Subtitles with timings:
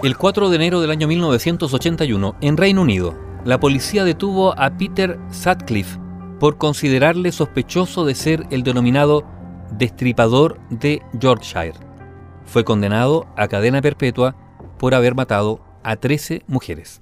[0.00, 5.18] El 4 de enero del año 1981, en Reino Unido, la policía detuvo a Peter
[5.32, 5.98] Sutcliffe
[6.38, 9.24] por considerarle sospechoso de ser el denominado
[9.72, 11.74] destripador de Yorkshire.
[12.46, 14.36] Fue condenado a cadena perpetua
[14.78, 17.00] por haber matado a 13 mujeres.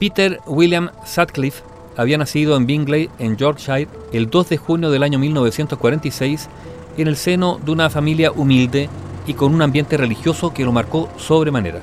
[0.00, 1.62] Peter William Sutcliffe
[1.96, 6.48] había nacido en Bingley, en Yorkshire, el 2 de junio del año 1946,
[6.96, 8.88] en el seno de una familia humilde
[9.30, 11.78] y con un ambiente religioso que lo marcó sobremanera.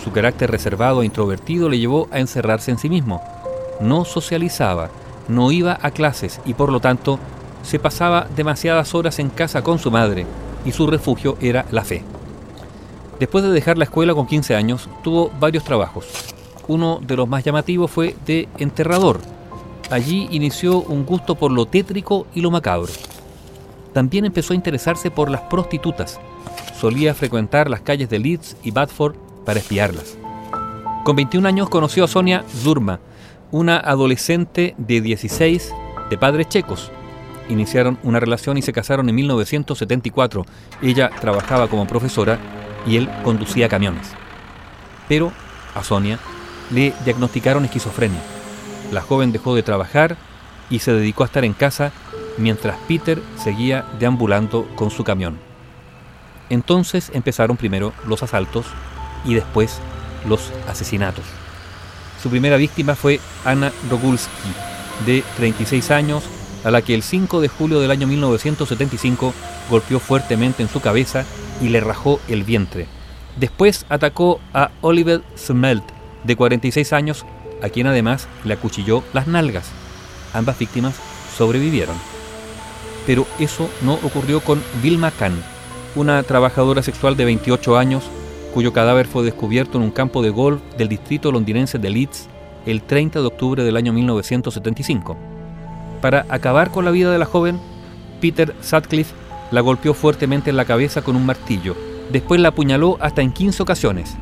[0.00, 3.20] Su carácter reservado e introvertido le llevó a encerrarse en sí mismo.
[3.80, 4.88] No socializaba,
[5.26, 7.18] no iba a clases y por lo tanto
[7.64, 10.24] se pasaba demasiadas horas en casa con su madre
[10.64, 12.04] y su refugio era la fe.
[13.18, 16.06] Después de dejar la escuela con 15 años, tuvo varios trabajos.
[16.68, 19.18] Uno de los más llamativos fue de enterrador.
[19.90, 22.92] Allí inició un gusto por lo tétrico y lo macabro.
[23.92, 26.20] También empezó a interesarse por las prostitutas
[26.82, 29.14] solía frecuentar las calles de Leeds y Badford
[29.46, 30.18] para espiarlas.
[31.04, 32.98] Con 21 años conoció a Sonia Zurma,
[33.52, 35.72] una adolescente de 16
[36.10, 36.90] de padres checos.
[37.48, 40.44] Iniciaron una relación y se casaron en 1974.
[40.82, 42.40] Ella trabajaba como profesora
[42.84, 44.10] y él conducía camiones.
[45.06, 45.30] Pero
[45.76, 46.18] a Sonia
[46.72, 48.22] le diagnosticaron esquizofrenia.
[48.90, 50.16] La joven dejó de trabajar
[50.68, 51.92] y se dedicó a estar en casa
[52.38, 55.51] mientras Peter seguía deambulando con su camión.
[56.52, 58.66] Entonces empezaron primero los asaltos
[59.24, 59.78] y después
[60.28, 61.24] los asesinatos.
[62.22, 64.52] Su primera víctima fue Anna Rogulski,
[65.06, 66.24] de 36 años,
[66.62, 69.32] a la que el 5 de julio del año 1975
[69.70, 71.24] golpeó fuertemente en su cabeza
[71.62, 72.86] y le rajó el vientre.
[73.36, 75.84] Después atacó a Oliver Smelt,
[76.22, 77.24] de 46 años,
[77.62, 79.70] a quien además le acuchilló las nalgas.
[80.34, 80.96] Ambas víctimas
[81.34, 81.96] sobrevivieron.
[83.06, 85.42] Pero eso no ocurrió con Vilma Kahn,
[85.94, 88.04] una trabajadora sexual de 28 años
[88.54, 92.28] cuyo cadáver fue descubierto en un campo de golf del distrito londinense de Leeds
[92.66, 95.16] el 30 de octubre del año 1975.
[96.00, 97.58] Para acabar con la vida de la joven,
[98.20, 99.14] Peter Sutcliffe
[99.50, 101.76] la golpeó fuertemente en la cabeza con un martillo.
[102.10, 104.16] Después la apuñaló hasta en 15 ocasiones.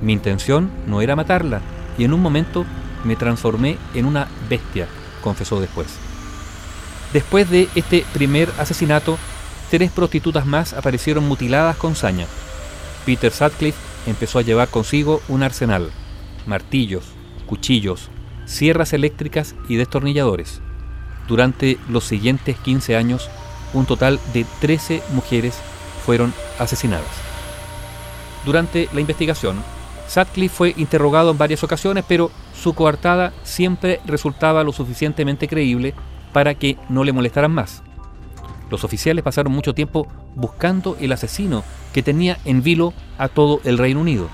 [0.00, 1.60] Mi intención no era matarla
[1.98, 2.64] y en un momento
[3.04, 4.86] me transformé en una bestia,
[5.22, 5.88] confesó después.
[7.12, 9.18] Después de este primer asesinato,
[9.70, 12.26] tres prostitutas más aparecieron mutiladas con saña.
[13.04, 15.90] Peter Sutcliffe empezó a llevar consigo un arsenal,
[16.46, 17.04] martillos,
[17.46, 18.10] cuchillos,
[18.44, 20.60] sierras eléctricas y destornilladores.
[21.28, 23.28] Durante los siguientes 15 años,
[23.74, 25.58] un total de 13 mujeres
[26.04, 27.10] fueron asesinadas.
[28.44, 29.62] Durante la investigación,
[30.08, 35.94] Sutcliffe fue interrogado en varias ocasiones, pero su coartada siempre resultaba lo suficientemente creíble
[36.32, 37.82] para que no le molestaran más.
[38.70, 41.62] Los oficiales pasaron mucho tiempo buscando el asesino
[41.92, 44.28] que tenía en vilo a todo el Reino Unido.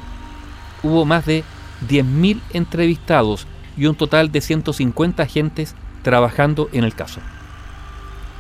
[0.83, 1.45] Hubo más de
[1.89, 7.21] 10.000 entrevistados y un total de 150 agentes trabajando en el caso.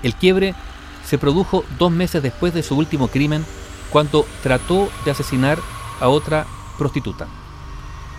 [0.02, 0.54] El quiebre
[1.04, 3.44] se produjo dos meses después de su último crimen,
[3.91, 5.58] cuando trató de asesinar
[6.00, 6.47] a otra
[6.78, 7.28] prostituta.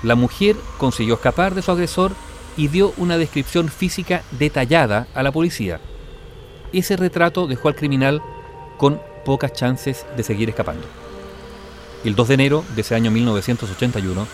[0.04, 2.14] La mujer consiguió escapar de su agresor
[2.56, 5.80] y dio una descripción física detallada a la policía
[6.80, 8.22] ese retrato dejó al criminal
[8.78, 10.86] con pocas chances de seguir escapando.
[12.04, 14.28] El 2 de enero de ese año 1981,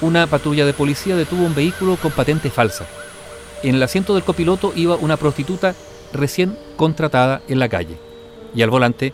[0.00, 2.86] una patrulla de policía detuvo un vehículo con patente falsa.
[3.62, 5.74] En el asiento del copiloto iba una prostituta
[6.12, 7.98] recién contratada en la calle
[8.54, 9.12] y al volante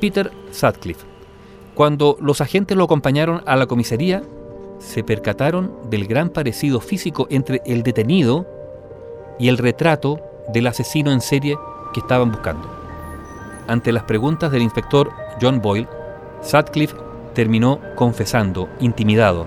[0.00, 1.04] Peter Sutcliffe.
[1.74, 4.22] Cuando los agentes lo acompañaron a la comisaría,
[4.78, 8.46] se percataron del gran parecido físico entre el detenido
[9.38, 10.20] y el retrato
[10.52, 11.56] del asesino en serie
[11.94, 12.68] que estaban buscando.
[13.66, 15.10] Ante las preguntas del inspector
[15.40, 15.88] John Boyle,
[16.42, 16.96] Sutcliffe
[17.32, 19.46] terminó confesando, intimidado,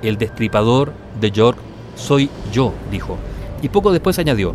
[0.00, 1.58] el destripador de York
[1.94, 3.18] soy yo, dijo,
[3.60, 4.54] y poco después añadió,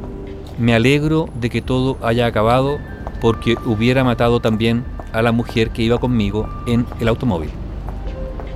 [0.58, 2.80] me alegro de que todo haya acabado
[3.22, 4.84] porque hubiera matado también
[5.14, 7.52] a la mujer que iba conmigo en el automóvil.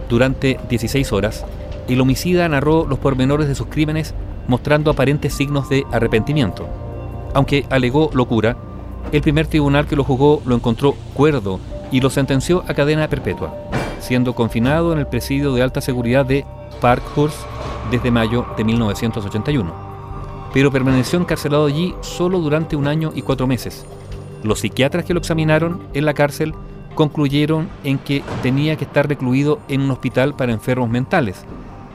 [0.09, 1.45] Durante 16 horas,
[1.88, 4.15] el homicida narró los pormenores de sus crímenes
[4.48, 6.68] mostrando aparentes signos de arrepentimiento.
[7.33, 8.57] Aunque alegó locura,
[9.11, 11.59] el primer tribunal que lo juzgó lo encontró cuerdo
[11.91, 13.56] y lo sentenció a cadena perpetua,
[14.00, 16.45] siendo confinado en el presidio de alta seguridad de
[16.79, 17.39] Parkhurst
[17.89, 19.89] desde mayo de 1981.
[20.53, 23.85] Pero permaneció encarcelado allí solo durante un año y cuatro meses.
[24.44, 26.53] Los psiquiatras que lo examinaron en la cárcel
[26.95, 31.45] concluyeron en que tenía que estar recluido en un hospital para enfermos mentales.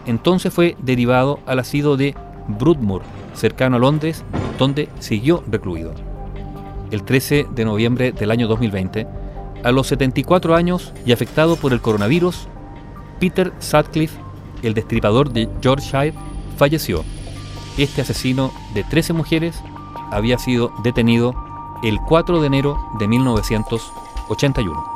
[0.06, 2.14] Entonces fue derivado al asilo de
[2.49, 3.02] Broadmoor,
[3.34, 4.25] cercano a Londres,
[4.58, 6.13] donde siguió recluido
[6.90, 9.06] el 13 de noviembre del año 2020,
[9.62, 12.48] a los 74 años y afectado por el coronavirus,
[13.19, 14.19] Peter Sutcliffe,
[14.62, 16.14] el destripador de Yorkshire,
[16.56, 17.04] falleció.
[17.78, 19.56] Este asesino de 13 mujeres
[20.10, 21.34] había sido detenido
[21.82, 24.94] el 4 de enero de 1981.